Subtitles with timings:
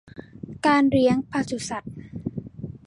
[0.67, 1.93] การเลี้ยงปศุสัตว์